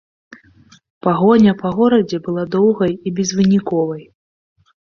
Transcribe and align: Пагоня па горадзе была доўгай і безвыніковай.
Пагоня 1.07 1.53
па 1.61 1.69
горадзе 1.79 2.21
была 2.29 2.43
доўгай 2.57 2.93
і 2.97 3.09
безвыніковай. 3.21 4.03